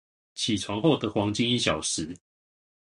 [0.33, 2.17] 起床後的黃金一小時